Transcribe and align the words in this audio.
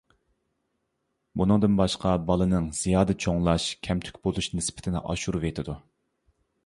بۇنىڭدىن 1.41 1.75
باشقا 1.81 2.13
بالىنىڭ 2.31 2.69
زىيادە 2.79 3.17
چوڭلاش، 3.25 3.67
كەمتۈك 3.89 4.19
بولۇش 4.25 4.51
نىسبىتىنى 4.59 5.03
ئاشۇرۇۋېتىدۇ. 5.13 5.77